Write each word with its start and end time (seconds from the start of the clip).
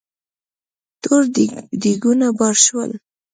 تور 1.01 1.23
دېګونه 1.81 2.27
بار 2.37 2.55
شول. 2.65 2.91